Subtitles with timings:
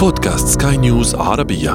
[0.00, 1.72] بودكاست سكاي نيوز عربية.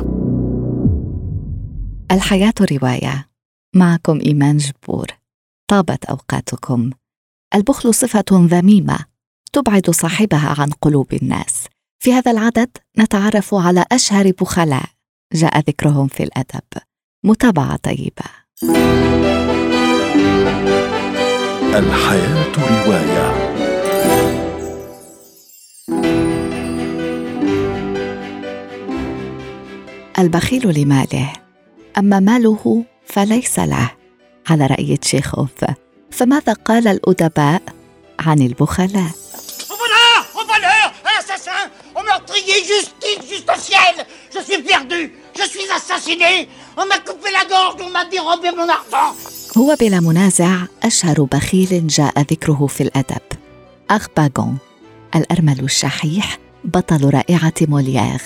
[2.11, 3.29] الحياة رواية.
[3.75, 5.07] معكم إيمان جبور.
[5.67, 6.89] طابت أوقاتكم.
[7.55, 8.97] البخل صفة ذميمة
[9.53, 11.67] تبعد صاحبها عن قلوب الناس.
[11.99, 12.69] في هذا العدد
[12.99, 14.85] نتعرف على أشهر بخلاء.
[15.33, 16.63] جاء ذكرهم في الأدب.
[17.23, 18.25] متابعة طيبة.
[21.77, 23.44] الحياة رواية.
[30.19, 31.33] البخيل لماله.
[31.97, 33.91] أما ماله فليس له.
[34.49, 35.65] على رأي تشيخوف
[36.11, 37.61] فماذا قال الأدباء
[38.19, 39.09] عن البخلاء؟
[40.35, 41.61] Au voleur, à l'assassin,
[41.95, 43.95] au meurtrier, justice, justiciel
[44.33, 45.01] Je suis perdu,
[45.39, 46.47] je suis assassiné.
[46.77, 49.15] On m'a coupé la gorge, on m'a dérobé mon argent.
[49.57, 53.21] هو بلا منازع أشهر بخيل جاء ذكره في الأدب.
[53.91, 54.57] اغباغون
[55.15, 58.21] الأرمل الشحيح بطل رائعة موليير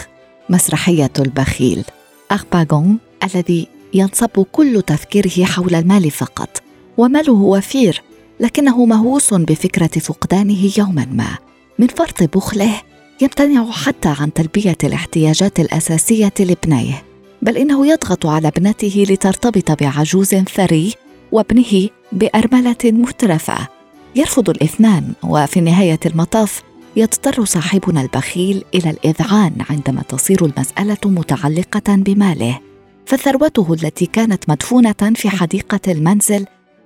[0.49, 1.83] مسرحية البخيل.
[2.31, 6.61] اغباغون الذي ينصب كل تفكيره حول المال فقط
[6.97, 8.01] وماله وفير
[8.39, 11.37] لكنه مهووس بفكرة فقدانه يوما ما.
[11.79, 12.81] من فرط بخله
[13.21, 17.03] يمتنع حتى عن تلبية الاحتياجات الأساسية لابنيه
[17.41, 20.93] بل إنه يضغط على ابنته لترتبط بعجوز ثري
[21.31, 23.67] وابنه بأرملة مترفة.
[24.15, 26.63] يرفض الإثنان وفي نهاية المطاف
[26.95, 32.59] يضطر صاحبنا البخيل إلى الإذعان عندما تصير المسألة متعلقة بماله
[33.05, 36.45] فثروته التي كانت مدفونة في حديقة المنزل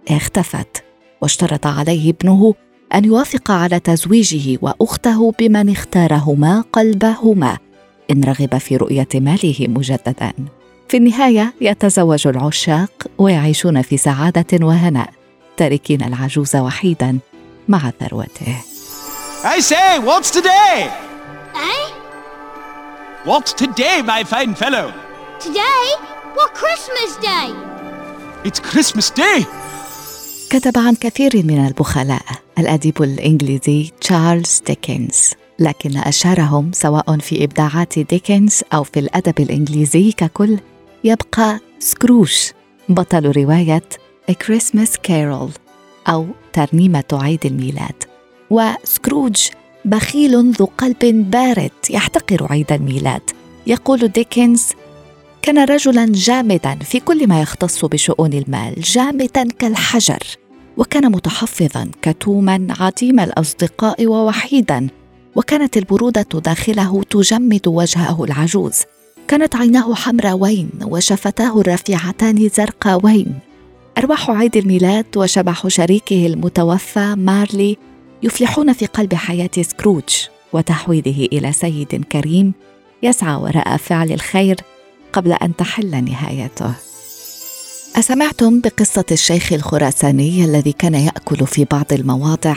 [0.09, 0.84] اختفت
[1.22, 2.54] واشترط عليه ابنه
[2.96, 7.58] أن يوافق على تزويجه وأخته بمن اختارهما قلبهما
[8.12, 10.34] إن رغب في رؤية ماله مجددا.
[10.88, 15.09] في النهاية يتزوج العشاق ويعيشون في سعادة وهناء
[15.58, 17.18] تاركين العجوز وحيدا
[17.68, 18.72] مع ثروته.
[19.45, 20.89] I say, what's today?
[21.55, 21.86] Eh?
[23.25, 24.94] What's today, my fine fellow?
[25.39, 25.85] Today?
[26.38, 27.47] What Christmas Day?
[28.45, 29.45] It's Christmas Day.
[30.50, 32.22] كتب عن كثير من البخلاء
[32.59, 40.59] الأديب الإنجليزي تشارلز ديكنز لكن أشهرهم سواء في إبداعات ديكنز أو في الأدب الإنجليزي ككل
[41.03, 42.51] يبقى سكروش
[42.89, 43.84] بطل رواية
[44.31, 45.51] A Christmas Carol
[46.07, 48.03] أو ترنيمة عيد الميلاد
[48.53, 49.36] وسكروج
[49.86, 53.22] بخيل ذو قلب بارد يحتقر عيد الميلاد.
[53.68, 54.68] يقول ديكنز
[55.41, 60.19] كان رجلا جامدا في كل ما يختص بشؤون المال جامدا كالحجر
[60.78, 64.88] وكان متحفظا كتوما عديم الأصدقاء ووحيدا
[65.36, 68.81] وكانت البرودة داخله تجمد وجهه العجوز.
[69.28, 73.40] كانت عيناه حمراوين وشفتاه الرفيعتان زرقاوين.
[73.97, 77.78] أرواح عيد الميلاد وشبح شريكه المتوفى مارلي
[78.23, 82.53] يفلحون في قلب حياة سكروج وتحويله إلى سيد كريم
[83.03, 84.56] يسعى وراء فعل الخير
[85.13, 86.73] قبل أن تحل نهايته.
[87.95, 92.56] أسمعتم بقصة الشيخ الخراساني الذي كان يأكل في بعض المواضع.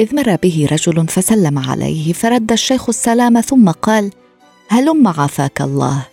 [0.00, 4.10] إذ مر به رجل فسلم عليه فرد الشيخ السلام ثم قال
[4.68, 6.06] هلم عافاك الله.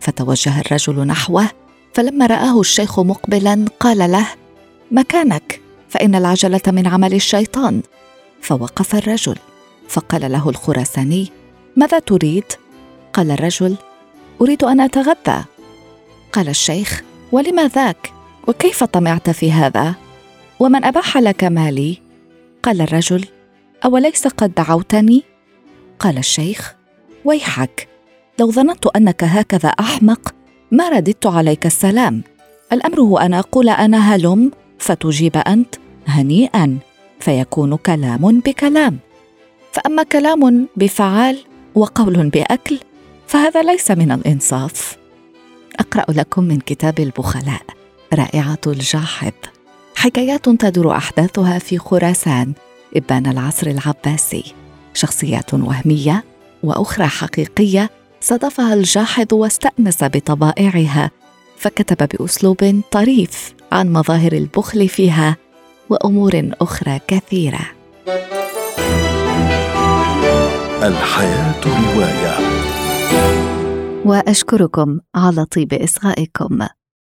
[0.00, 1.48] فتوجه الرجل نحوه
[1.94, 4.26] فلما رآه الشيخ مقبلا قال له
[4.90, 7.82] مكانك فإن العجلة من عمل الشيطان.
[8.46, 9.36] فوقف الرجل.
[9.88, 11.32] فقال له الخراساني
[11.76, 12.44] ماذا تريد؟
[13.12, 13.76] قال الرجل
[14.40, 15.44] أريد أن اتغذى
[16.32, 17.02] قال الشيخ
[17.32, 18.12] ولم ذاك؟
[18.48, 19.94] وكيف طمعت في هذا؟
[20.60, 22.02] ومن أباح لك مالي؟
[22.62, 23.24] قال الرجل
[23.84, 25.22] أوليس قد دعوتني؟
[25.98, 26.74] قال الشيخ
[27.24, 27.88] ويحك
[28.40, 30.34] لو ظننت أنك هكذا أحمق
[30.70, 32.22] ما رددت عليك السلام.
[32.72, 35.74] الأمر هو أن أقول أنا هلم فتجيب أنت
[36.06, 36.78] هنيئا.
[37.26, 38.98] فيكون كلام بكلام.
[39.72, 41.38] فأما كلام بفعال
[41.74, 42.78] وقول بأكل
[43.26, 44.96] فهذا ليس من الإنصاف.
[45.80, 47.62] أقرأ لكم من كتاب البخلاء
[48.14, 49.32] رائعة الجاحظ.
[49.96, 52.52] حكايات تدور أحداثها في خراسان
[52.96, 54.54] ابان العصر العباسي.
[54.94, 56.24] شخصيات وهمية
[56.62, 61.10] وأخرى حقيقية صادفها الجاحظ واستأنس بطبائعها
[61.58, 65.36] فكتب بأسلوب طريف عن مظاهر البخل فيها
[65.90, 67.60] وأمور أخرى كثيرة.
[70.82, 72.36] الحياة رواية.
[74.04, 76.66] وأشكركم على طيب إصغائكم.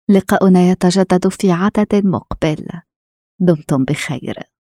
[0.09, 2.67] لقاؤنا يتجدد في عدد مقبل.
[3.39, 4.39] دمتم بخير.